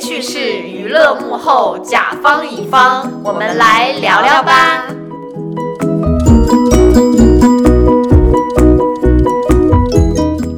[0.00, 4.82] 趣事、娱乐幕后、甲方乙方，我们来聊聊吧。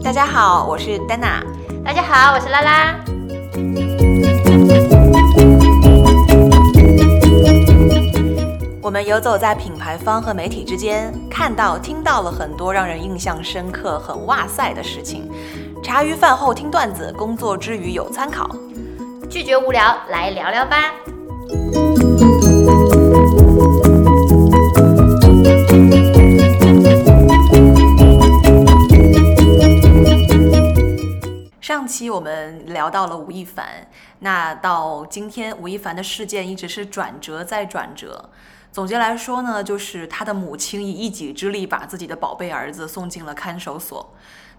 [0.00, 1.42] 大家好，我是丹娜。
[1.84, 2.94] 大家好，我是拉拉。
[8.80, 15.28] 我们游走在品牌方和媒体之间，看到、听到了很多让人印象深刻、很哇塞的事情。
[15.82, 18.48] 茶余饭后听段子，工作之余有参考。
[19.32, 20.92] 拒绝无聊，来聊聊吧。
[31.62, 38.28] 上期我们聊到了吴亦凡，那到今天吴亦凡的事件一直是转折再转折。
[38.70, 44.14] 总结来说呢，就是他的母亲以一己之力把自己的宝贝儿子送进了看守所。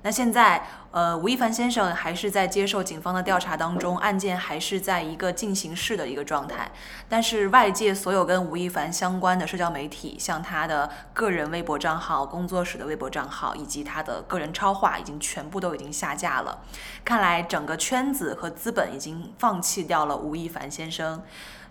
[0.05, 6.69] 那现在，呃，吴亦凡先生还是在接受警方的调查当中，案件还是在一个进行式的一个状态。
[7.07, 16.61] 但是外界所有跟吴亦凡相关的社交媒体，像他的个人微博账号、工作室的微博账号以及他的个人超话，已经全部都已经下架了。
[17.05, 21.23] 看来整个圈子和资本已经放弃掉了吴亦凡先生，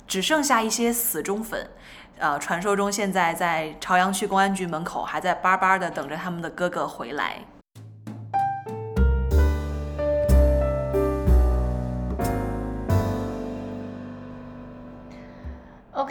[0.08, 1.68] 只剩下一些死忠粉。
[2.18, 7.44] 呃，传说中现在在朝阳区公安局门口还在巴巴的等着他们的哥哥回来。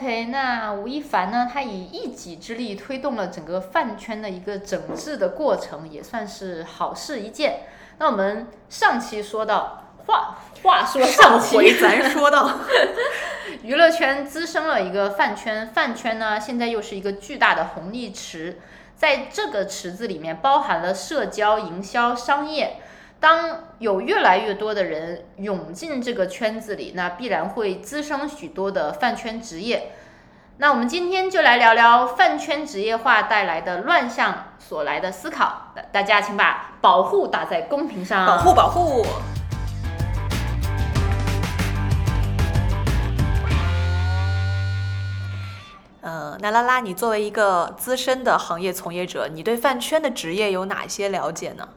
[0.01, 1.47] OK，那吴亦凡呢？
[1.53, 7.67] 他以一己之力推动了整个饭圈的一个整治的过程，也算是好事一件。
[7.99, 12.49] 那我们上期说到，话话说上回咱 说到，
[13.61, 18.59] 娱乐圈滋生了一个饭圈，饭圈呢现在又是一个巨大的红利池，
[18.95, 22.80] 在这个池子里面包含了社交、营销、商业。
[23.21, 29.91] 当有越来越多的人涌进这个圈子里，那必然会滋生许多的饭圈职业。
[30.57, 35.71] 那我们今天就来聊聊饭圈职业化带来的乱象所来的思考。
[35.91, 39.05] 大家请把保护打在公屏上，保护保护。
[46.01, 51.69] 呃，那拉拉，你作为一个资深的行业从业者，你对饭圈的职业有哪些了解呢？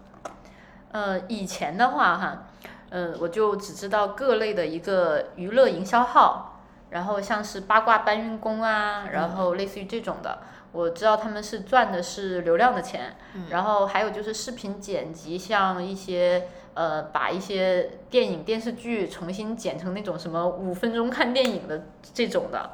[0.94, 2.44] 呃，以前的话哈，
[2.91, 6.60] 呃，我就只知道各类的一个娱乐营销号，
[6.91, 10.38] 然后像是八卦搬运工啊，然后类似于这种的，
[10.71, 13.16] 我知道他们是赚的是流量的钱，
[13.50, 22.71] 然后还有就是视频剪辑，像一些呃，把一些电影电视剧重新剪成那种什么五分钟看电影的这种的，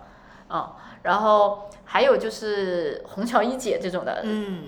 [0.48, 4.64] 啊，然后还有就是虹桥一姐这种的，嗯，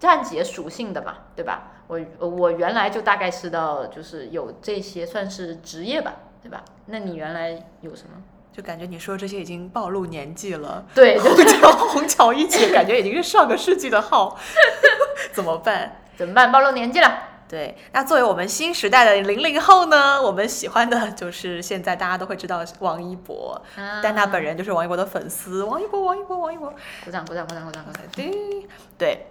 [0.00, 1.72] 站姐属性的嘛，对吧？
[1.86, 6.62] 我我原来就大概知道，就是有这些算是职业吧，对吧？
[6.86, 7.50] 那你原来
[7.80, 8.22] 有什么？
[8.52, 10.86] 就感觉你说这些已经暴露年纪了。
[10.94, 14.38] 对，虹桥虹桥一姐感觉已经是上个世纪的号，
[15.34, 15.96] 怎么办？
[16.16, 16.52] 怎么办？
[16.52, 17.30] 暴露年纪了。
[17.46, 23.60] 对，那作为我们新时代的零零后呢，我们喜欢的就是现在大家都会知道王一博，
[24.02, 25.62] 但他本人就是王一博的粉丝。
[25.64, 26.72] 王一博，王一博，王一博，
[27.04, 28.02] 鼓掌，鼓掌，鼓掌，鼓掌，鼓掌。
[28.14, 28.66] 对，
[28.96, 29.26] 对。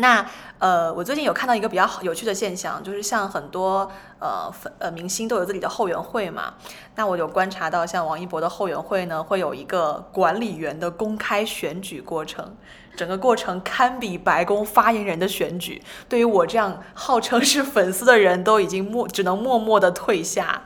[0.00, 0.26] 那
[0.58, 6.54] 呃，我最近有看到一个比较好有趣的现象，就是像很多呃粉呃明星都有自己的后援会嘛。
[6.96, 12.56] 那我有观察到，像王一博的后援会呢，会有一个管理员的公开选举过程，
[12.96, 15.82] 整个过程堪比白宫发言人的选举。
[16.08, 20.62] 对于我这样号称是粉丝的人，都已经默只能默默的退下。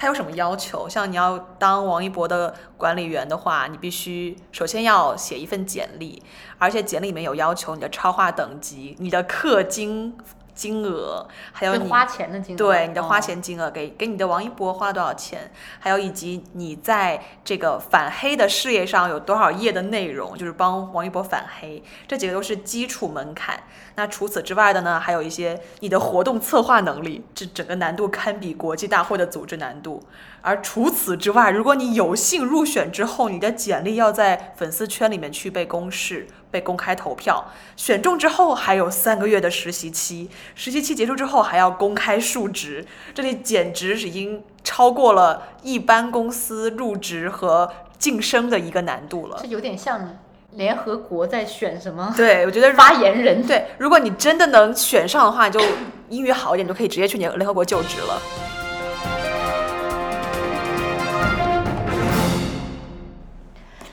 [0.00, 0.88] 他有什么要求？
[0.88, 6.22] 像你要当王一博的管理员的话，你必须首先要写一份简历，
[6.56, 10.16] 而且简历里面有要求你的超话等级、你的氪金。
[10.54, 23.58] 金额，还有你花钱的金额，对你的花钱金额，给给你的王一博花了多少钱，还有以及你在这个反黑的事业上有多少页的内容，就是帮王一博反黑，这几个都是基础门槛。
[23.96, 30.02] 那除此之外的呢，还有一些你的活动策划能力，这整个难度堪比国际大会的组织难度。
[30.42, 36.26] 而除此之外，如果你有幸入选之后，你的简历要在粉丝圈里面去被公示。
[36.50, 37.44] 被公开投票
[37.76, 49.38] 选中之后，还有三个月的实习期，实习期结束之后还要公开述职，这里简直已经超过了一般公司入职和晋升的一个难度了。
[49.40, 50.18] 这有点像
[50.52, 52.12] 联合国在选什么？
[52.16, 53.46] 对，我觉得发言人。
[53.46, 55.60] 对，如果你真的能选上的话，就
[56.08, 58.20] 英语好一点，就可以直接去联联合国就职了。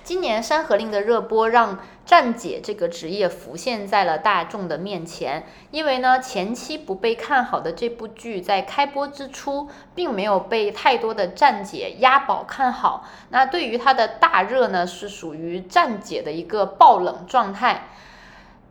[0.08, 1.78] 今年《山河令》的热播让。
[2.06, 5.46] 站姐这个职业浮现在了大众的面前。
[5.72, 13.06] 因为呢，前期不被看好的这部剧在开播之初，并没有被太多的站姐押宝看好。
[13.32, 17.90] 那对于它的大热呢，是属于站姐的一个爆冷状态。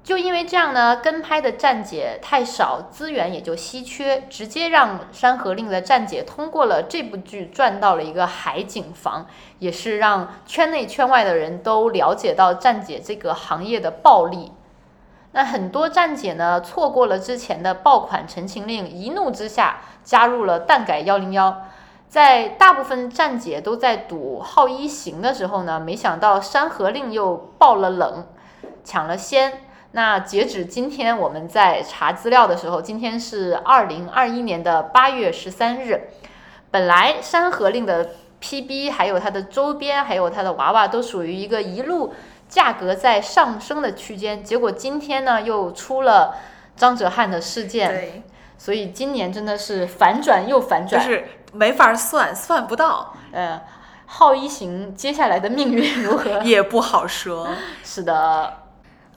[0.06, 9.26] 就因为这样呢，跟拍的站姐太少，资源也就稀缺，直接让《山河令》的站姐通过了这部剧赚到了一个海景房，
[9.58, 14.52] 也是让圈内圈外的人都了解到站姐这个行业的暴利。
[15.32, 21.62] 那很多站姐呢，错过了之前的爆款《陈情令》，一怒之下加入了蛋改幺零幺。
[22.08, 28.24] 在大部分站姐都在赌浩一行的时候呢，没想到《山河令》又爆了冷，
[28.84, 29.65] 抢了先。
[29.96, 36.10] 那截止今天，我们在查资料的时候，今天是二零二一年的八月十三日。
[36.70, 42.12] 本来《山河令》的 PB 还有它的周边，还有它的娃娃，都属于一个一路
[42.46, 44.44] 价格在上升的区间。
[44.44, 46.36] 结果今天呢，又出了
[46.76, 48.22] 张哲瀚的事件，
[48.58, 53.58] 所以今年真的是反转又反转，就是没法算，算不到，嗯，
[54.04, 56.42] 浩一行接下来的命运如何？
[56.42, 57.48] 也不好说。
[57.82, 58.65] 是的。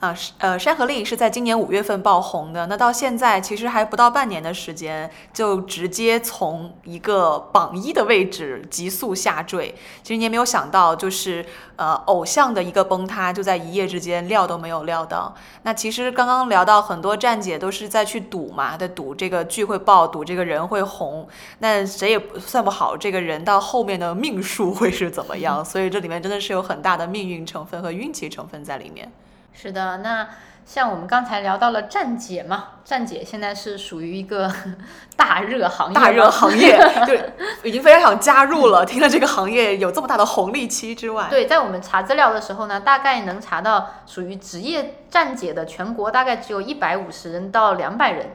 [0.00, 9.74] 啊，是呃，《山河令》是在今年五月份爆红的，那到现在其实还不到半年的时间，就直接从一个榜一的位置急速下坠。
[10.02, 11.44] 其实你也没有想到，就是
[11.76, 15.34] 呃，偶像的一个崩塌，就在一夜之间，料都没有料到。
[15.64, 21.28] 那其实刚刚聊到很多站姐都是在去赌嘛，在赌这个剧会爆，赌这个人会红。
[21.58, 29.12] 那谁也算不好这个人到后面的命数会是怎么样， 所以这里面真的是有很大的命运成分和运气成分在里面。
[29.52, 30.28] 是的，那
[30.64, 34.50] 像我们刚才聊到了站姐嘛，站姐现在是属于一个
[35.16, 37.32] 大热行业，大热行业，对
[37.64, 38.84] 已经非常想加入了。
[38.84, 48.30] 听了这个行业有这么大的红利期之外，对，在我们查资料的时候呢，大概能查到属于职业站姐的全国大概只有一百五十人到两百人。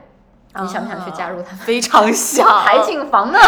[0.58, 1.58] 你想不想去加入他们？
[1.58, 3.38] 非常想， 海景房呢？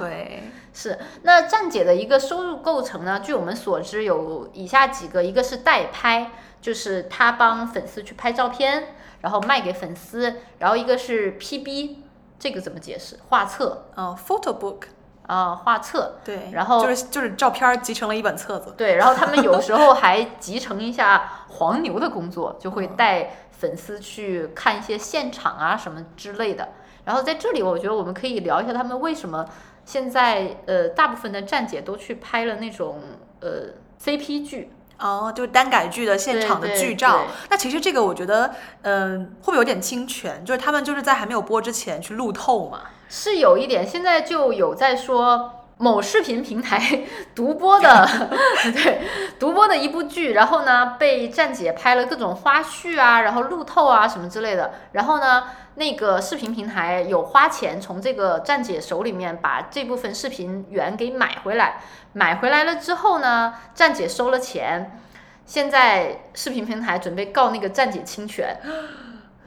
[0.00, 0.42] 对，
[0.76, 0.96] 是。
[1.22, 3.18] 那站姐的一个收入构成呢？
[3.18, 6.30] 据我们所知，有以下几个：一个是代拍。
[6.58, 11.96] 就是他帮粉丝去拍照片，然后卖给粉丝，然后一个是 PB，
[12.40, 13.20] 这个怎么解释？
[13.28, 14.80] 画册啊，photo book
[15.28, 16.16] 啊，画册。
[16.24, 18.74] 对，然后就是就是照片集成了一本册子。
[18.76, 26.70] 对，然后他们有时候还集成一下黄牛的工作，就会带粉丝去看一些现场啊什么之类的。
[27.04, 29.46] 然后在这里，我觉得我们可以聊一下他们为什么
[29.86, 33.00] 现在呃大部分的站姐都去拍了那种
[33.40, 34.70] 呃 CP 剧。
[34.98, 37.26] 哦，就是单改剧的现场的剧照。
[37.48, 40.44] 那其实这个我觉得，嗯，会不会有点侵权？
[40.44, 42.82] 就是他们就是在还没有播之前去路透嘛？
[43.08, 45.52] 是有一点，现在就有在说。
[45.78, 48.08] 某视频平台 独播的，
[48.72, 49.02] 对，
[49.38, 55.44] 独播的一部剧，然后呢，被站姐拍了各种花絮啊，然后路透啊什么之类的，然后呢，
[55.74, 61.82] 那个视频平台有花钱从这个站姐手里面把这部分视频源给买回来，
[62.14, 64.98] 买回来了之后呢，站姐收了钱，
[65.44, 68.58] 现在视频平台准备告那个站姐侵权。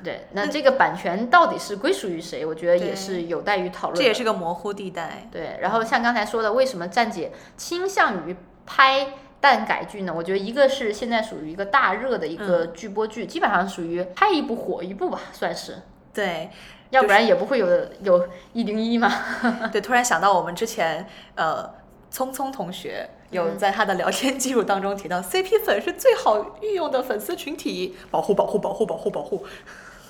[0.04, 2.46] 对，那这个版权到底是归属于谁？
[2.46, 3.98] 我觉得也是有待于讨论。
[3.98, 5.28] 这也是个模糊地带。
[5.32, 8.36] 对，然后像刚才说的，为什么站姐倾向于
[8.66, 10.14] 拍蛋改剧呢？
[10.16, 15.80] 我觉得一个是现在属于一个大热的一个剧播剧，基本上属于拍一部火一部吧，算是。
[16.14, 16.50] 对，
[16.90, 17.68] 要不然也不会有
[18.02, 19.12] 有一零一嘛。
[19.72, 21.06] 对，突然想到我们之前
[21.36, 21.70] 呃，
[22.10, 29.46] 聪聪同学有在他的聊天记录当中提到，CP 粉是最好御用的粉丝群体，保护保护保护保护保护。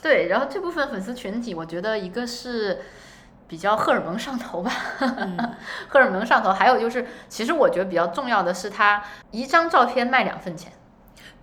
[0.01, 2.79] 对，然后这部分粉丝群体，我觉得一个是
[3.47, 4.71] 比较荷尔蒙上头吧，
[5.89, 10.71] 荷尔蒙上头，还有就是，其实我觉得比较重要的是，他一张照片卖两份钱。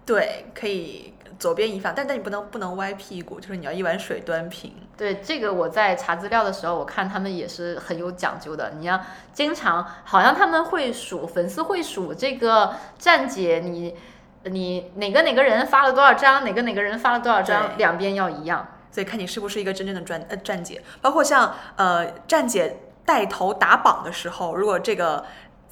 [0.06, 4.72] 对，可以左边一放，但但你不能不能歪屁股，就是你要一碗水端平。
[4.96, 8.75] 对，这个我在查资料的时候，我看他们也是很有讲究的。
[8.78, 8.98] 你要
[9.32, 13.94] 经常，好像他们会数粉丝会数这个站姐你。
[14.50, 20.82] 你哪个哪个人发了多少张，哪个哪个人发了多少张，两边要一样，所以看你是不是一个真正的站呃站姐。
[21.00, 25.24] 包括像呃站姐带头打榜的时候，如果这个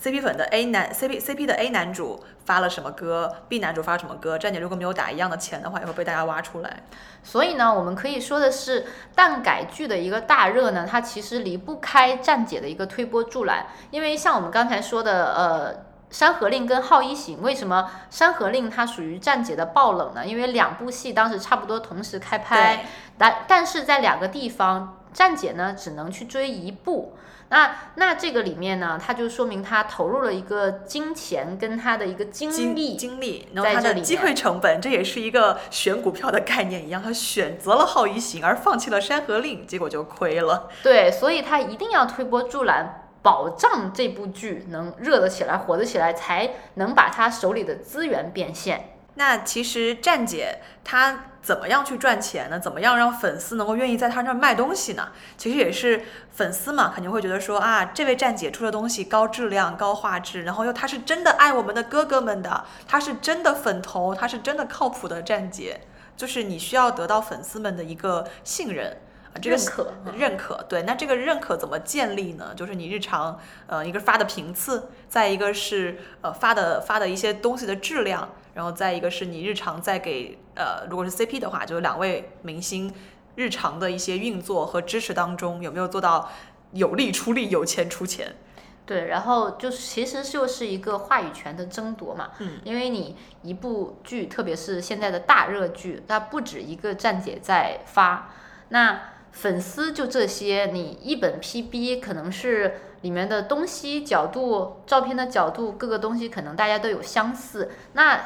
[0.02, 6.82] CP 粉的 A 男 CP CP 的 A 男主发了什么歌，B 男主发什么歌，站姐如果没有打一样的钱的话，也会被大家挖出来。
[7.22, 15.93] 所以呢，我们可以说的是，蛋改剧的一个大热呢，它其实离不开站姐的一个推波助澜，因为像我们刚才说的呃。
[16.14, 20.24] 山河令跟浩一行，为什么山河令它属于站姐的爆冷呢？
[20.24, 22.86] 因为两部戏当时差不多同时开拍，
[23.18, 27.16] 但但是在两个地方站姐呢只能去追一部。
[27.48, 40.68] 那那这个里面呢，它就说明他投入了一个金钱跟他的一个精力精力，然后他的机会成本，这也是一个选股票的概念一样，他选择了浩一行而放弃了山河令，结果就亏了。
[40.84, 48.90] 对，所以他一定要推波助澜，保障这部剧能热得起来、火得起来，才能把他手里的资源变现。
[49.14, 52.60] 那其实站姐她怎么样去赚钱呢？
[52.60, 55.08] 怎么样让粉丝能够愿意在她那儿卖东西呢？
[55.38, 56.02] 其实也是
[56.32, 65.80] 粉丝嘛，肯定会觉得说啊，这位站姐出的东西高质量、高画质，然后又她是真的爱我们的哥哥们的，她是真的粉头，她是真的靠谱的站姐，
[66.14, 68.98] 就是你需要得到粉丝们的一个信任。
[69.42, 72.54] 认可，认可，对，那这个认可怎么建立呢？
[72.54, 82.94] 就是你日常，呃，一个发的频次，再一个是呃发的发的一些东西的质量，然后再一个是你日常在给呃，如果是 CP 的话，就是两位明星
[83.34, 86.30] 日常的一些运作和支持当中，有没有做到
[86.72, 88.36] 有力出力，有钱出钱？
[88.86, 98.30] 对，然后就是其实就是一个话语权的争夺嘛，嗯，因为你一部剧，特别是现在的大热剧，它不止一个站姐在发，
[98.68, 99.00] 那。
[99.34, 107.70] 粉丝就这些，你一本 PB 可能是里面的东西角度、照片的角度，各个东西可能大家都有相似。
[107.92, 108.18] 那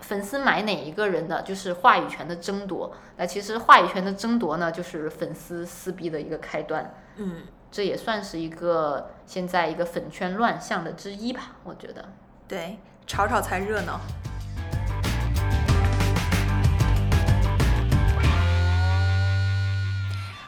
[0.00, 2.94] 粉丝买哪一个人的，就是话语权的争夺。
[3.16, 6.94] 那其实话语权的争夺呢，就是粉丝撕逼的一个开端。
[7.16, 12.04] 嗯，这也算是一个现在一个粉圈乱象的之一吧，我觉得。
[12.48, 14.00] 对，吵吵才热闹。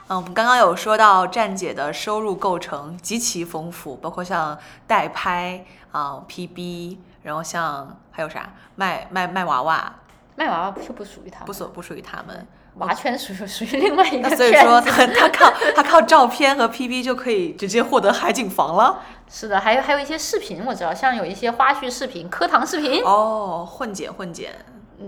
[0.09, 9.95] 嗯，我们刚刚有说到站姐的收入构成极其丰富，包括像代拍啊、PB，然后像还有啥卖卖卖娃娃，
[10.37, 19.01] 卖娃娃不不属于他们，不属不属于他们，娃圈属于属于另外一个所以说他他靠他靠照片和 PB 就可以直接获得海景房了。
[19.27, 24.55] 是的，还有还有一些视频，我知道，像有一些花絮视频、课堂视频哦，混剪混剪。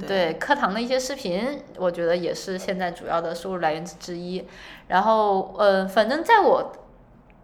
[0.06, 4.46] 对课堂的一些视频，我觉得也是现在主要的收入来源之一。
[4.88, 6.72] 然后，呃，反正在我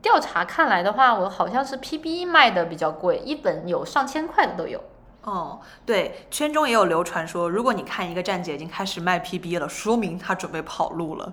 [0.00, 4.80] 调查看来的话，我好像是 PB 卖的比较贵，一本有上千块的都有。
[5.22, 11.32] 哦，对，圈中也有流传说，如果你看一个站姐已经开始卖 PB 了，说明他准备跑路了。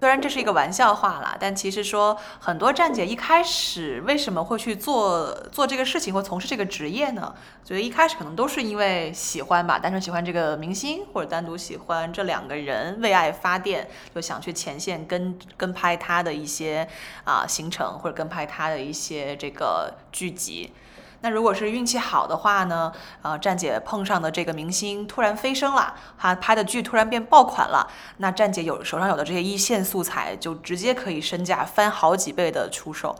[0.00, 7.34] 虽然这是一个玩笑话啦，但其实说很多站姐一开始为什么会去做做这个事情或从事这个职业呢？
[7.62, 16.88] 觉得一开始可能都是因为喜欢吧，单纯喜欢这个明星，或者单独喜欢这两个人，为爱发电，就想去前线跟跟拍他的一些
[17.24, 20.72] 啊行程，或者跟拍他的一些这个剧集。
[21.22, 22.92] 那如果是运气好的话呢？
[23.22, 27.86] 呃，站姐碰上的这个明星突然飞升了，他拍的剧突然变爆款了，
[28.16, 33.14] 那站姐有手上有的这些一线素材，就直接可以身价翻好几倍的出售。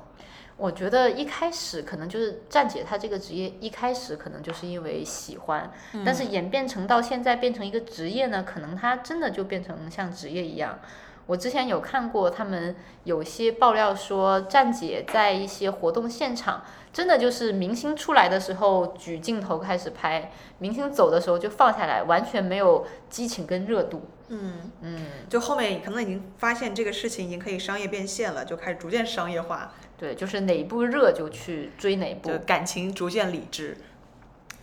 [0.56, 5.70] 我觉得一开始可能就是站姐她这个职业一开始可能就是因为喜欢，
[6.04, 10.78] 但是演变成到现在变成一个职业呢，可能她真的就变成像职业一样。
[11.26, 12.74] 我之前有看过他们
[13.04, 16.62] 有些爆料说，站姐在一些活动现场。
[16.92, 24.02] 真的就是明星出来的时候举镜头开始拍，明星走的时候就放下来，完全没有激情跟热度。
[24.26, 29.72] 嗯嗯，就后面可能已经发现这个事情已经可以商业变现了，就开始逐渐商业化。
[29.96, 33.76] 对，就是哪一部热就去追哪一部，感情逐渐理智。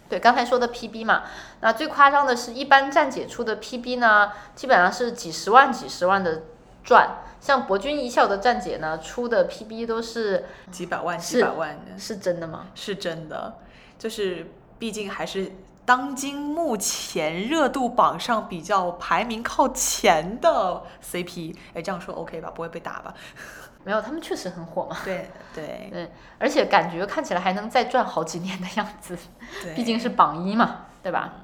[0.09, 1.23] 对，刚才说的 PB 嘛，
[1.61, 6.43] 那最夸张的是一般站姐出的 PB 呢，基本上是几十万、几十万的
[6.83, 7.17] 赚。
[7.39, 12.67] 像博君一笑的站姐呢，出的 PB 都是几百万、几百万的，是真的吗？
[12.73, 13.59] 是真的，
[13.99, 15.51] 就是毕竟还是
[15.85, 21.55] 当今目前热度榜上比较排名靠前的 CP。
[21.75, 22.51] 哎，这样说 OK 吧？
[22.53, 23.13] 不会被打吧？
[23.87, 24.97] 没有，他们确实很火嘛。
[25.05, 29.17] 对 对对，而且感觉看起来还能再赚好几年的样子。
[29.73, 31.35] 毕竟是榜一嘛，对吧？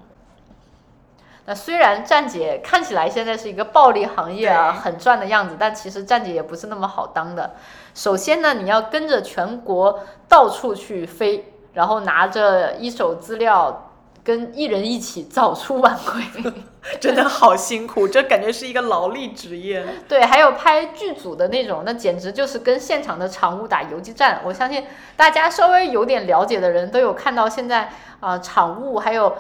[1.46, 7.56] 那虽然站姐看起来现在是一个暴利行业啊，很赚的样子，但其实站姐也不是那么好当的。
[7.94, 13.90] 首先呢，你要跟着全国到处去飞，然后拿着一手资料，
[14.22, 16.54] 跟艺人一起早出晚归，
[17.00, 19.86] 真的好辛苦，这感觉是一个劳力职业。
[20.08, 24.42] 对，还有拍剧组的那种，那简直就是跟现场的场务打游击战。
[24.44, 24.86] 我相信
[25.16, 29.36] 大家稍微有点了解的人都有看到，现在啊，场务还有。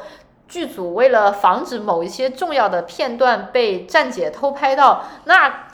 [0.45, 5.69] 剧组为了防止某一些重要的片段被站姐偷拍到，那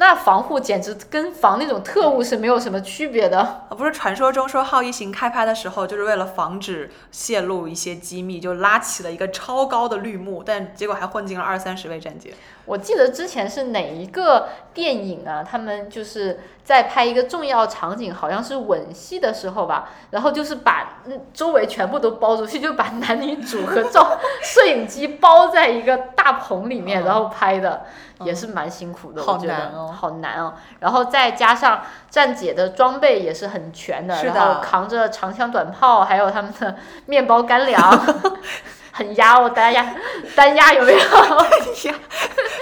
[0.00, 3.66] 那防护简直跟防那种特务是没有什么区别的。
[3.76, 12.32] 不是传说中说浩一行开拍的时候，就是为了防止泄露一些机密，就拉起了一个超高的绿幕，但结果还混进了二三十位战姐。
[12.68, 15.42] 我记得之前是哪一个电影啊？
[15.42, 27.86] 他们就是在拍一个重要场景，好像是吻戏的时候吧，然后就是把嗯周围全部都包出去，就把男女主和照 摄影机包在一个大棚里面，然后拍的，
[28.20, 30.54] 也是蛮辛苦的，好我觉得难哦好难哦。
[30.80, 37.80] 然后再加上站姐的装备也是很全的，是的然后扛着长枪短炮，还有他们的面包干粮。
[38.98, 39.94] 很压哦，单压
[40.34, 40.98] 单压有没有？
[40.98, 41.94] 呀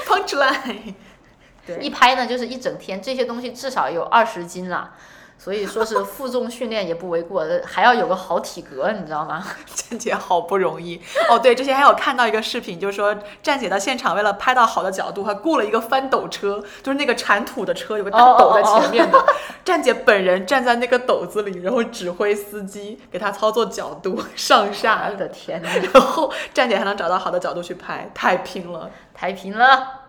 [0.07, 0.95] ，punchline，
[1.67, 1.79] 对。
[1.81, 4.93] 一拍呢就是一整天，这些东西至少有二十斤了，
[5.39, 9.45] 所以说是负重训练也不为过，还要有个好体格，你知道吗？
[9.67, 11.39] 站姐好不容易哦。
[11.39, 19.25] 对，之前还有看到一个视频，就是说站姐到现场为了拍到好的角度，还雇了一个翻斗车，就是那个铲土的车，有个大斗在前面的。
[19.65, 28.91] 站姐本人站在那个斗子里，然后指挥司机给他操作角度上下我，的天呐，然后站姐还能找到好的角度去拍，太拼了。
[29.15, 30.06] 太拼了。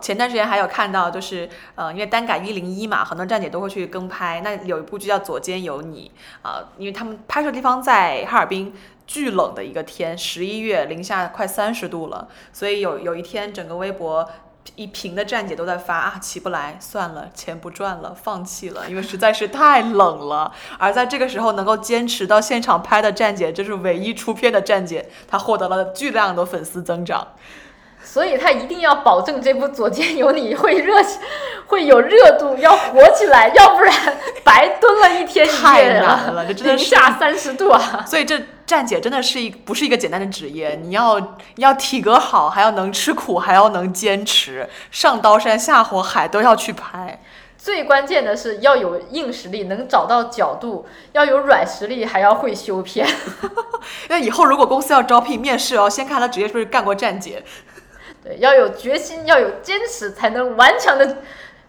[0.00, 4.40] 前段时间还有看到，就是呃，因为单改一零一嘛，很多站姐都会去跟拍。
[4.42, 6.10] 那有一部剧叫《左肩有你》
[6.48, 8.74] 啊、因为他们拍摄地方在哈尔滨，
[9.06, 14.28] 巨冷的一个天，十一月零下快三十度了，所以有有一天整个微博。
[14.76, 20.52] 一屏的站姐都在发啊，起不来，算了，钱不赚了，放弃了，因为实在是太冷了。
[20.78, 27.26] 而在这个时候能够坚持到现场拍的站姐，这是唯一出片的站姐，她获得了巨量的粉丝增长。
[28.04, 30.96] 所以他一定要保证这部《左肩有你》会热，
[31.66, 33.94] 会有热度，要火起来，要不然
[34.44, 38.04] 白蹲了一天一太难了这真的零是下三十度啊！
[38.06, 47.22] 所以这站姐真的是一不是一个简单的职业，你要要体格好，还要能吃苦，还要能坚持，上刀山下火海都要去拍。
[47.56, 53.06] 最关键的是要有硬实力，能找到角度；要有软实力，还要会修片。
[54.08, 57.42] 那以后如果公司要招聘面试哦，先看他职业是不是干过站姐。
[58.24, 61.18] 对，要有决心，要有坚持，才能顽强的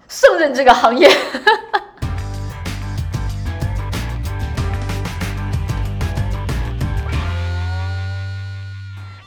[0.08, 1.10] 胜任这个行业。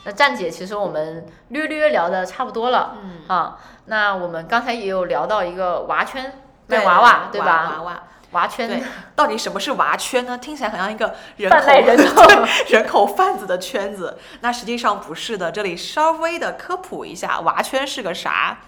[0.05, 3.57] 那站姐，其实我们略略聊的差不多了，嗯，啊，
[3.87, 6.31] 那我们刚才也有聊到一个娃圈
[6.67, 7.73] 卖娃娃，对吧？
[7.75, 8.03] 娃娃，
[8.37, 8.83] 娃圈对，
[9.15, 10.37] 到底什么是娃圈呢？
[10.37, 12.23] 听起来很像一个人口人口
[12.69, 15.51] 人口贩子的圈子，那实际上不是的。
[15.51, 18.59] 这里稍微的科普一下，娃圈是个啥？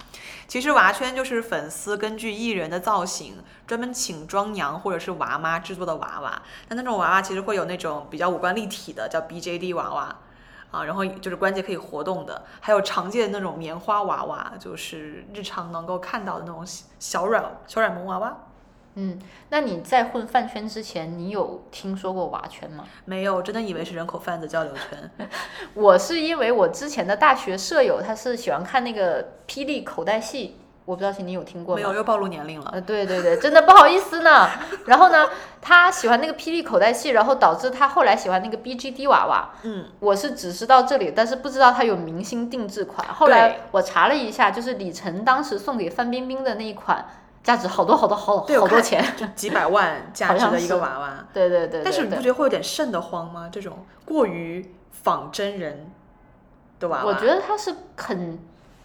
[0.47, 6.41] 其实娃圈就是粉丝根据艺人的造型，专门请妆娘或者是娃妈制作的娃娃。
[6.67, 10.15] 但那种娃娃其实会有那种比较五官立体的，叫 BJD 娃娃。
[10.71, 16.63] 啊，然后就是关节可以活动的，还有常见的那种棉花娃娃，就是日常能够看到的那种
[16.99, 18.37] 小软小软萌娃娃。
[19.01, 19.17] 嗯，
[19.49, 22.83] 那你在混饭圈之前，你有听说过娃圈吗？
[23.05, 25.29] 没有，我真的以为是人口贩子交流圈。
[25.73, 31.75] 我是因为我之前的大学舍友，他是喜欢看那个霹雳口袋戏，我不知道你有听过？
[31.75, 32.71] 没有，又暴露年龄了。
[32.73, 34.49] 呃，对对对，真的不好意思呢。
[34.87, 35.29] 然后呢，
[35.61, 39.49] 他喜欢那个霹雳口袋戏，然后导致他后来喜欢那个 BGD 娃娃。
[39.63, 43.07] 嗯，我是只知道这里，但是不知道他有明星定制款。
[43.07, 47.05] 后来我查了一下，就是李晨当时送给范冰冰的那一款，
[47.43, 49.03] 价值好多好多好对好多钱。
[49.17, 51.25] 就几百万 价值的一个娃娃。
[51.33, 53.49] 对对对对但是你不觉得会有点瘆得慌吗？
[53.51, 55.91] 这种过于仿真人
[56.79, 58.39] 的娃娃，我觉得它是很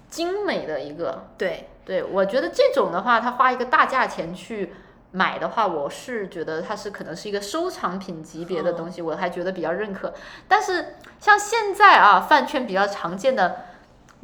[0.08, 1.24] 精美的一个。
[1.36, 4.72] 对，对，我觉得这种的话，他花一个大价钱去
[5.10, 10.14] 买的话，我是觉得它是可能是一个收藏品级别的东西，我还觉得比较认可。
[10.46, 13.64] 但是像现在啊，饭圈比较常见的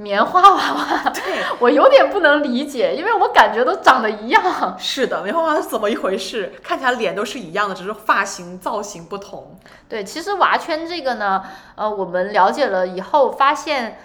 [0.00, 4.76] 棉花娃娃，对，我有点不能理解，因为我感觉都长得一样。
[4.78, 6.54] 是的，棉花娃娃是怎么一回事？
[6.62, 9.58] 看起来脸都是一样的，只是发型造型不同。
[9.88, 13.98] 对，其实娃圈这个呢，呃，我们了解了以后发现。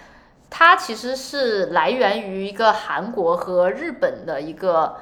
[0.48, 4.94] 它其实是来源于一个韩国和日本的一个，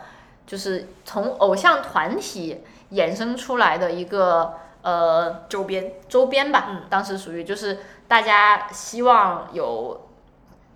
[0.47, 6.69] 就是从偶像团体衍生出来的一个呃周边，周边吧。
[6.71, 7.79] 嗯当时属于就是
[8.09, 10.09] 大家希望有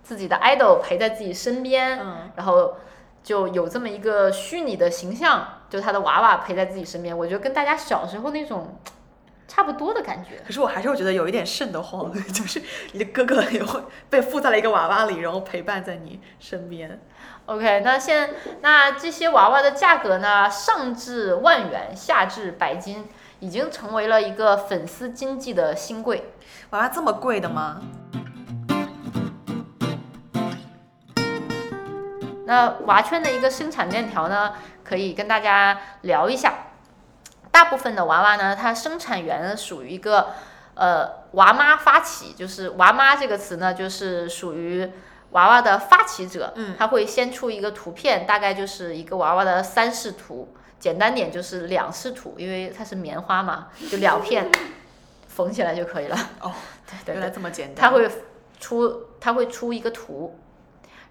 [0.09, 2.77] 自己的 idol 陪在自己身边，嗯，然后
[3.21, 7.15] 就有这么一个虚拟的形象，就他的娃娃陪在自己身边。
[7.15, 8.75] 我觉得跟大家小时候那种
[9.47, 10.41] 差不多的感觉。
[10.43, 12.59] 可是我还是会觉得有一点瘆得慌， 就是
[12.93, 16.99] 你的哥哥也会被附在了一个娃娃里，然后陪伴在你身边。
[17.45, 23.07] OK，那现那这些娃娃的价格呢，上至万元，下至百金，
[23.41, 26.31] 已经成为了一个粉丝经济的新贵。
[26.71, 27.79] 娃娃这么贵的吗？
[32.49, 36.51] 那娃圈的一个生产链条呢，可以跟大家聊一下。
[37.51, 40.29] 大部分的娃娃呢，它生产源属于一个
[40.73, 44.91] 呃娃妈发起，就是娃妈这个词呢，就是属于
[45.29, 54.49] 娃娃的发起者，嗯他会先出一个图片，大概就是一个娃娃的三视图，简单点就是两视图，因为它是棉花嘛，就两片
[55.27, 56.17] 缝起来就可以了。
[56.41, 56.51] 哦，
[56.87, 57.75] 对对对原来，这么简单。
[57.75, 58.09] 他会
[58.59, 60.39] 出他会出一个图，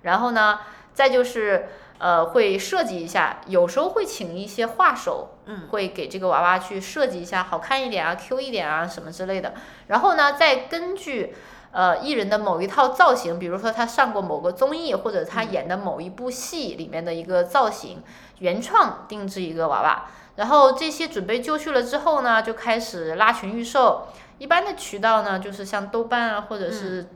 [0.02, 0.58] 然后呢，
[0.98, 9.54] 再就是呃会设计一下，有时候会请一些画手，嗯，会给这个娃娃去设计一下，好看一点啊，Q 一点啊什么之类的。
[9.86, 11.36] 然后呢，再根据
[11.70, 18.02] 呃艺人的某一套造型，比如说他上过某个综艺，或者他演的某一部戏里面的一个造型，
[18.40, 20.06] 原创定制一个娃娃。
[20.34, 24.08] 然后这些准备就绪了之后呢，就开始拉群预售。
[24.38, 27.06] 一般的渠道呢，就是像豆瓣啊，或者是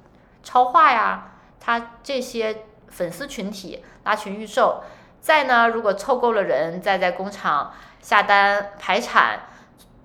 [0.45, 4.85] 超话呀，它这些粉丝群体拉群预售。
[5.21, 9.49] 再呢，如果凑够了人，再在工厂下单排产。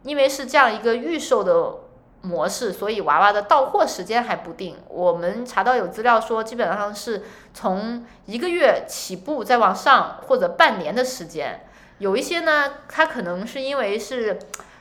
[0.03, 1.79] 因为是这样一个预售的
[2.21, 4.77] 模式，所以娃娃的到货时间还不定。
[4.87, 7.23] 我们查到有资料说，基本上是
[7.53, 11.67] 从一个月起步再往上，或者半年的时间。
[11.97, 14.39] 有一些呢，它可能是因为是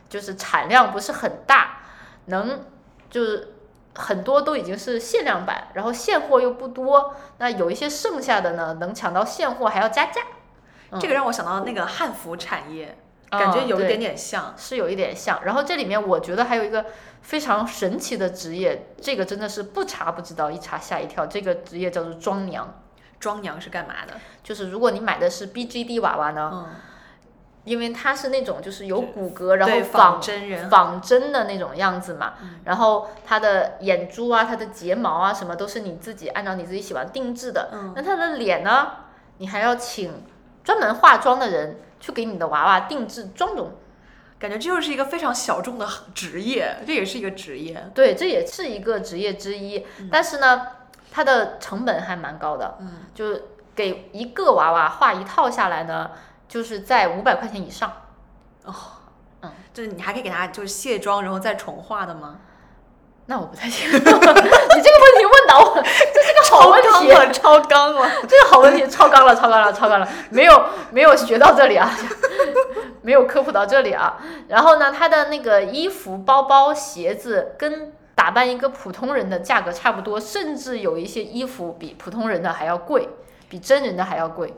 [0.08, 1.78] 就是产量不是很大，
[2.26, 2.64] 能
[3.10, 3.54] 就是
[3.96, 10.20] 很多都已经是限量版，然后现货又不多，那有一些剩下的呢，能抢到现货还要加价。
[10.92, 12.96] 嗯这个让我想到那个汉服产业，
[13.28, 14.54] 感觉有一点点像。
[14.56, 15.42] 是有一点像。
[15.44, 16.86] 然后这里面我觉得还有一个
[17.22, 21.26] 非常神奇的职业，这个真的是不查不知道，一查吓一跳。
[21.26, 22.72] 这个职业叫做妆娘，
[23.18, 24.14] 妆娘是干嘛的？
[24.44, 26.66] 就是如果你买的是 BGD 娃娃呢，嗯，
[27.66, 32.60] 因为它是那种就是有骨骼，然后仿仿真人，仿真的那种样子嘛，嗯。
[32.64, 37.70] 然后它的眼珠啊、它的睫毛啊什么都是你自己按照你自己喜欢定制的。
[37.72, 37.92] 嗯。
[37.96, 38.92] 那它的脸呢，
[39.38, 40.24] 你还要请
[40.62, 43.72] 专门化妆的人去给你的娃娃定制妆容。
[44.38, 47.90] 感觉这就是一个非常小众的职业，这也是一个职业。
[47.94, 50.66] 对，这也是一个职业之一，但是呢，
[51.10, 53.40] 它的成本还蛮高的，嗯，就
[53.74, 56.10] 给一个娃娃画一套下来呢，
[56.48, 57.92] 就是在五百块钱以上。
[58.64, 58.74] 哦，
[59.42, 62.38] 嗯就是你还可以给他就是卸妆，然后再重画的吗？
[63.28, 68.08] 那我不太清楚， 你这个问题问到我，这是个好问题，了，超纲了。
[68.28, 71.90] 这个好问题，超纲了，超纲了，超纲了，没有没有学到这里啊，
[73.02, 74.18] 没有科普到这里啊。
[74.46, 83.08] 然后呢，他的那个衣服、包包、鞋子跟打扮一个普通人的价格差不多，甚至有一些衣服比普通人的还要贵，
[83.48, 84.54] 比真人的还要贵。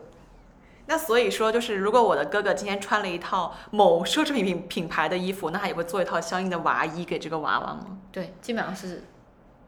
[0.88, 7.98] 那所以说，就是如果我的哥哥今天穿了一套某奢侈品品品牌的衣服，那他也会做一套相应的娃衣给这个娃娃吗？
[8.10, 9.04] 对，基本上是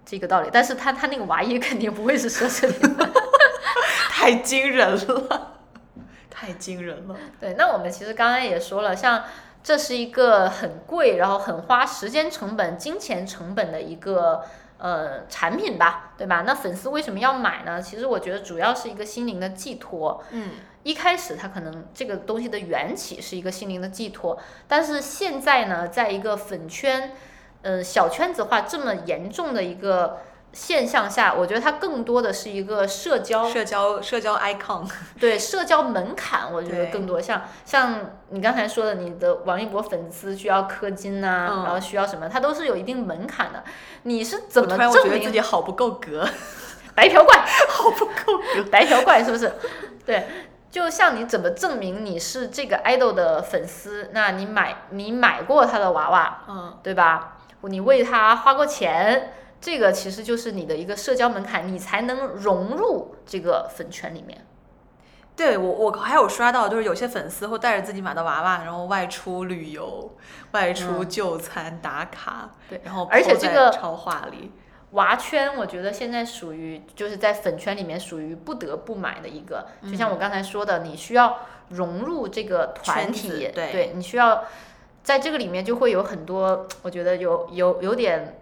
[0.07, 0.49] 这个道理。
[0.51, 2.97] 但是他他那个娃衣肯定不会是奢侈品。
[4.09, 5.57] 太惊人了，
[6.31, 7.15] 太惊人了。
[7.39, 9.25] 对，那我们其实刚刚也说了，像
[9.63, 14.43] 这是一个很贵，然后很花时间成本、金钱成本的一个
[14.79, 16.45] 呃产品吧，对吧？
[16.47, 17.81] 那粉丝为什么要买呢？
[17.81, 20.23] 其实我觉得主要是一个心灵的寄托。
[20.31, 20.51] 嗯，
[20.83, 27.13] 一开始他可能这个东西的缘起是一个心灵的寄托，但是现在呢，在一个粉圈，
[27.63, 30.21] 呃小圈子化这么严重的一个
[30.53, 34.89] 现象下，我觉得它更多的是一个社交社交社交 icon，
[35.21, 43.63] 对社交门槛，我觉得更多像像你刚才说的，你的王一博粉丝需要氪金呐、嗯然后需要什么，它都是有一定门槛的。
[44.05, 46.27] 你是怎么我突然我觉证明得自己好不够格，
[46.95, 47.37] 白嫖怪？
[47.69, 48.65] 好不够格。
[48.73, 49.53] 白嫖怪是不是？
[50.07, 50.27] 对，
[50.71, 54.11] 就像你怎么证明你是这个 idol 的粉丝？
[54.13, 57.39] 那你买你买过他的娃娃，嗯，对吧？
[57.63, 64.47] 你为他花过钱，这个其实就是你的一个社交门槛，你才能融入这个粉圈里面。
[65.37, 70.15] 对我我还有刷到，就是有些粉丝会带着自己买的娃娃，然后外出旅游、
[70.53, 74.53] 外出就餐、打卡，对然后而且这个超话里，
[74.93, 84.45] 娃圈，我觉得现在属于就是在粉圈里面属于不得不买的一个，就像我刚才说的，你需要融入这个团体子，对你需要
[85.03, 88.37] 在这个里面就会有很多，我觉得有有有点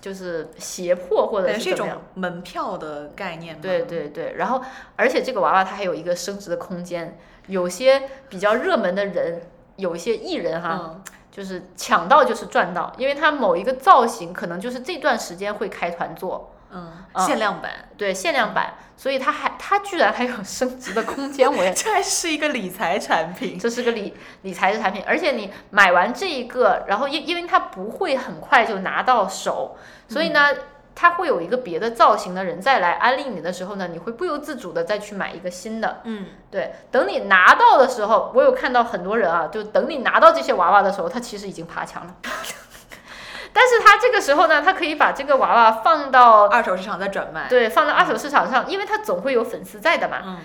[0.00, 1.88] 就是胁迫或者对，是一种。
[2.14, 3.58] 门票的概念。
[3.60, 4.62] 对对对，然后
[4.96, 9.40] 而且这个娃娃它还有一个升值的空间，有些比较热门的人，
[9.76, 11.02] 有一些艺人哈，嗯，
[11.34, 23.58] 就是抢到就是赚到，因为它某一个造型可能就是这段时间会开团做，嗯，嗯限量版，对限量版，所以它还它居然还有升值的空间，我也 这还是一个理财产品。
[23.58, 29.76] 这是个理理财的产品，而且你买完这一个，然后因因为它不会很快就拿到手，
[30.08, 30.40] 所以呢。
[30.94, 36.00] 它会有一个别的造型的人再来安利你的时候呢，你会不由自主的再去买一个新的。
[36.04, 42.14] 嗯，对，等你拿到的时候，我有看到很多人啊，就等你拿到这些娃娃的时候，他其实已经爬墙了。
[43.52, 47.48] 但是他这个时候呢，他可以把这个娃娃放到二手市场再转卖。
[47.48, 50.38] 对，放到二手市场上，因为他总会有粉丝在的嘛，嗯，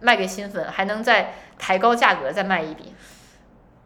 [0.00, 2.94] 卖给新粉，还能再抬高价格再卖一笔。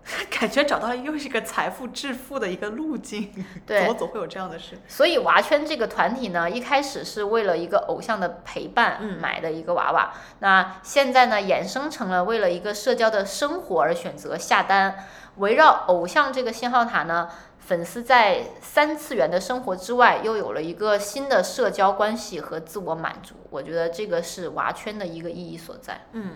[0.31, 3.33] 感觉找到了又是一个财富致富的一个路径。
[3.67, 4.79] 对怎么总会有这样的事？
[4.89, 17.29] 所以娃圈这个团体呢，一开始是为了一个偶像的陪伴嗯买的一个娃娃，那现在呢衍生成了为了一个社交的生活而选择下单，围绕偶像这个信号塔呢。
[17.63, 23.37] 粉丝在三次元的生活之外，又有了一个新的社交关系和自我满足。
[23.49, 26.01] 我觉得这个是娃圈的一个意义所在。
[26.11, 26.33] 嗯，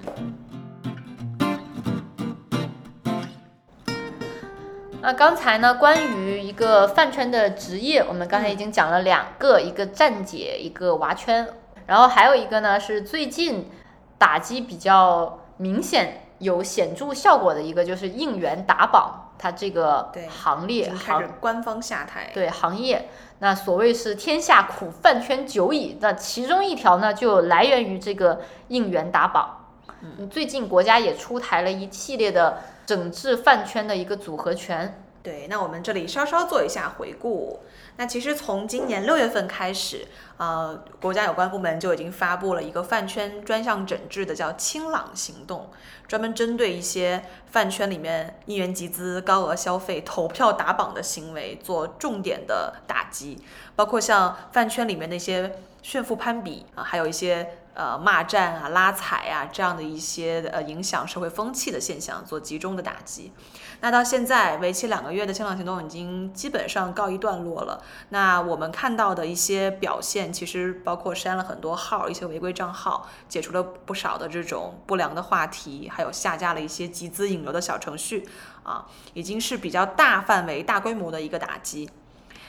[5.04, 11.46] 那刚才呢，关于一个饭圈的职业，我们刚才已经讲了两个，一个站姐，一个娃圈，
[11.84, 13.70] 然后还有一个呢是最近
[14.16, 22.30] 打击比较明显、有显著效果的一个，就是应援打榜，它这个对行列已经开行官方下台。
[22.32, 29.63] 对行业，那所谓是天下苦饭圈久矣，那其中一条呢就来源于这个应援打榜。
[30.04, 35.00] 嗯，最近国家也出台了一系列的整治饭圈的一个组合拳。
[35.22, 37.60] 对，那我们这里稍稍做一下回顾。
[37.96, 45.70] 那其实从今年六月份开始，呃，国家有关部门就已经发布了一个饭圈专项整治的叫“清朗行动”，
[46.06, 53.38] 专门针对一些饭圈里面一元集资、高额消费、投票打榜的行为做重点的打击，
[53.74, 63.32] 包括像饭圈里面那些炫富攀比啊，还有一些呃骂战啊、拉踩啊这样的一些呃影响社会风气的现象做集中的打击。
[63.80, 67.82] 那到现在为期两个月的清朗行动已经基本上告一段落了。
[68.08, 78.26] 那我们看到的一些表现，其实包括删了很多号，一些违规账号，解除了不少的这种不良的话题，还有下架了一些集资引流的小程序
[78.62, 81.90] 啊，已经是比较大范围、大规模的一个打击。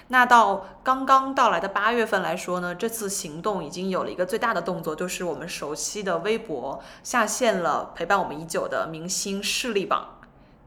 [0.09, 10.09] 那到刚刚到来的八月份来说呢，这次行动已经有了一个最大的动作，就是我们熟悉的微博下线了陪伴我们已久的明星势力榜。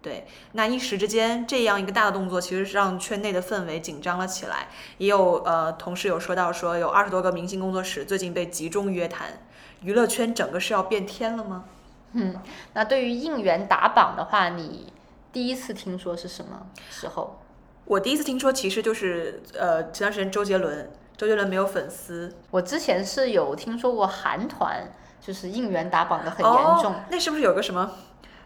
[0.00, 4.68] 对，那一时之间，这样一个大的动作，其实是让圈内的氛围紧张了起来。
[4.98, 9.40] 也有呃，同事有说到说，有二十多个明星工作室最近被集中约谈，
[9.82, 11.64] 娱乐圈整个是要变天了吗？
[12.12, 12.36] 嗯，
[12.74, 14.92] 那对于应援打榜的话，你
[15.32, 17.40] 第一次听说是什么时候？
[17.88, 27.00] 我第一次听说，其实就是呃，前段时间周杰伦，周杰伦没有粉丝，我之前是有听说过韩团就是应援打榜的很严重，哦。
[27.10, 27.90] 那是不是有个什么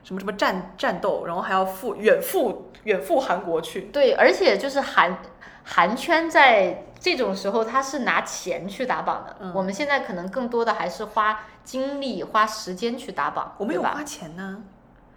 [0.04, 3.82] 什么什么战战斗，然后还要赴远赴远赴韩国去？
[3.92, 5.18] 对，而且就是韩
[5.64, 14.62] 韩圈在这种时候他是拿钱去打榜的，嗯我们现在可能更多的还是花精力、花时间去打榜，我们有花钱呢，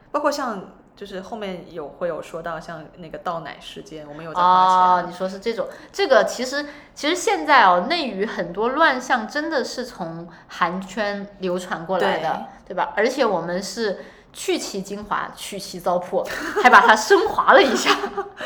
[0.10, 12.94] 包括像就是后面有会有说到像那个倒奶事件，我们有在花哦，你说是这种，这个其实其实现在哦，内娱很多乱象真的是从韩圈流传过来的，对吧？
[12.96, 16.26] 而且我们是去其精华，去其糟粕，
[16.64, 17.94] 还把它升华了一下，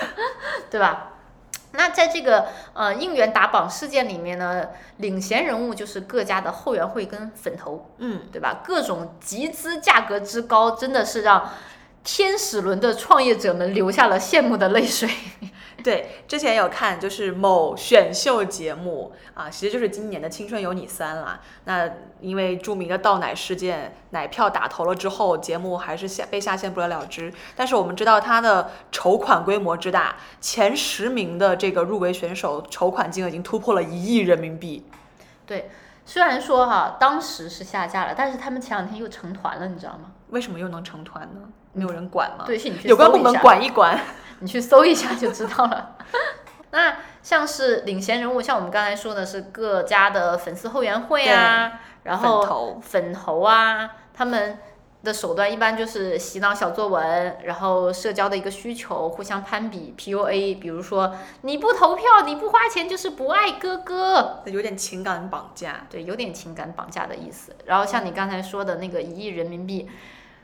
[0.71, 1.13] 对吧？
[1.73, 8.63] 那在这个呃应援打榜事件里面呢，领衔人物就是各家的后援会跟粉头，嗯，对吧？
[8.65, 11.47] 各种集资价格之高，真的是让
[12.03, 15.09] 天使轮的创业者们流下了羡慕的泪水。
[15.81, 21.39] 对，之前有看就是某选秀节目啊，其实就是今年的《青春有你三》啦。
[21.63, 27.33] 那因为著名的倒奶事件，奶票打头了之后，节目还是下被下线不了了之。
[27.55, 34.85] 但是我们知道它的筹款规模之大，前十名的这个入围选手筹款金额已经突破了一亿人民币。
[35.45, 35.71] 对，
[36.05, 40.11] 虽然说哈、当时是下架了，但是他们前两天又成团了，你知道吗？
[40.31, 41.47] 为什么又能成团呢？
[41.73, 42.43] 没有人管吗？
[42.45, 43.99] 对，是你去有关部门管一管。
[44.41, 45.97] 你去搜一下就知道了。
[46.71, 54.57] 那像是领衔人物，像我们刚才说的是各家的粉丝后援会啊，然后粉头粉头啊，他们
[55.03, 65.87] 的手段一般就是洗脑小作文，然后社交的一个需求，互相攀比 PUA，比如说你不投票，你不花钱就是不爱哥哥，有点情感绑架。
[65.89, 67.55] 对，有点情感绑架的意思。
[67.65, 69.89] 然后像你刚才说的那个一亿人民币，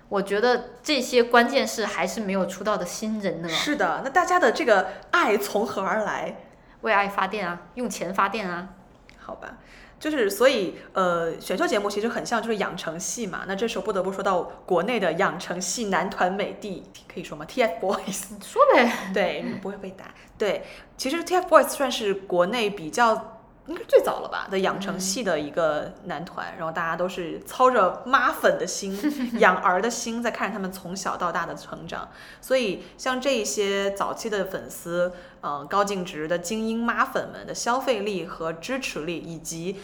[0.10, 6.36] 我觉得这些关键是还是没有出道的新人呢，是的，那大家的这个爱从何而来？
[6.82, 8.70] 为爱发电啊，用钱发电啊。
[9.18, 9.58] 好吧，
[10.00, 13.46] 就是所以呃，选秀节目其实很像就是养成系嘛。
[13.48, 20.14] 那这时候不得不说到国内的养成系男团美帝，可以说吗？TFBOYS，你说呗，对，不会被打。
[20.38, 20.64] 对，
[20.96, 23.35] 其实 TFBOYS 算是国内比较
[23.68, 28.96] 应该最早了吧的养成系的一个男团，然后大家都是操着妈粉的心、
[29.40, 32.10] 养儿的心在看着他们从小到大的成长。
[32.40, 39.78] 所以像这一些早期的粉丝，呃，高净值的精英妈粉们的消费力和支持力，以及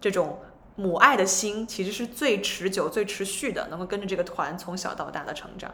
[0.00, 0.40] 这种
[0.74, 5.72] 母爱的心，其实是最持久、最持续的，能够跟着这个团从小到大的成长。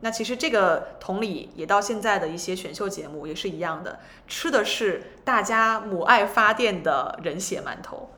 [0.00, 8.10] 那其实这个同理也到现在的一些选秀节目也是一样的，吃的是大家母爱发电的人血馒头。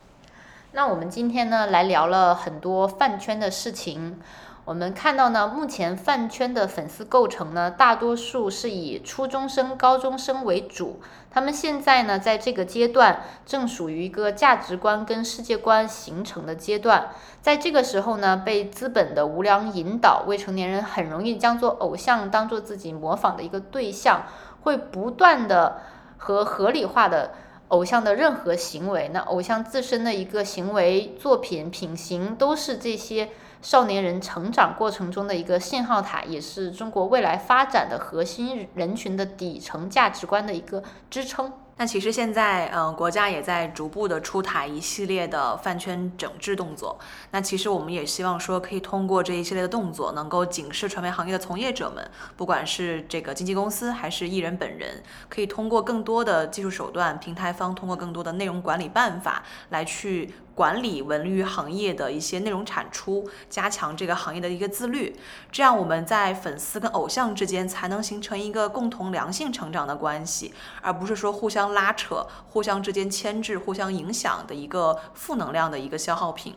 [0.73, 4.21] 那我们今天呢来聊了很多饭圈的事情。
[4.65, 11.01] 我们看到呢，目前饭圈的粉丝构成呢，大多数是以初中生、高中生为主。
[11.33, 17.11] 他们现在呢，在这个阶段正属于一个价值观跟世界观形成的阶段。
[17.41, 24.27] 在这个时候呢，被资本的无良引导，未成年人很容易将做偶像当做自己模仿的一个对象，
[24.61, 25.81] 会不断的
[26.19, 27.33] 和合理化的
[27.67, 29.11] 偶像的任何行为。
[29.13, 33.31] 那偶像自身的一个行为、作品、品行，都是这些。
[33.63, 41.53] 少年人成长过程中的一个信号塔，也是中国未来发展的核心人群的底层价值观的一个支撑。
[41.77, 46.99] 那其实现在，嗯，国家也在逐步的出台一系列的饭圈整治动作。
[47.31, 60.35] 那其实我们也希望说，可以通过这一系列的动作，能够警示传媒行业的从业者们，不管是这个经纪公司还是艺人本人，可以通过更多的技术手段，平台方通过更多的内容管理办法来去。
[60.55, 65.17] 管理文娱行业的一些内容产出，加强这个行业的一个自律，
[65.51, 76.55] 这样我们在粉丝跟偶像之间才能形成一个共同良性成长的关系，而不是说互相拉扯、互相之间牵制、互相影响的一个负能量的一个消耗品。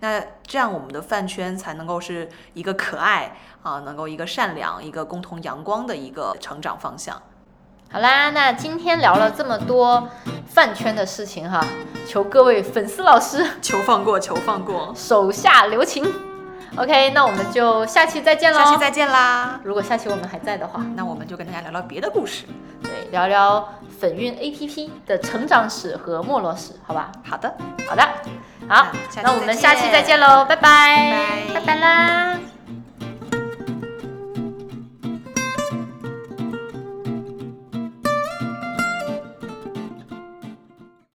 [0.00, 7.22] 那这样我们的饭圈才能够是一个可爱啊，能够一个善良、一个共同阳光的一个成长方向。
[7.90, 10.08] 好啦，那今天聊了这么多
[10.46, 11.64] 饭圈的事情哈，
[12.06, 16.04] 求各位粉丝老师 求放过，求放过，手下留情。
[16.76, 18.58] OK，那我们就下期再见喽！
[18.58, 19.58] 下期再见啦！
[19.64, 22.44] 如果下期我们还在的话，那我们就跟大家聊聊别的故事，
[22.82, 23.66] 对，聊聊
[23.98, 27.10] 粉运 APP 的成长史和没落史，好吧？
[27.24, 27.54] 好的，
[27.88, 28.06] 好的，
[28.68, 28.88] 好，
[29.22, 32.38] 那我们下期再见喽，拜拜，拜拜拜啦！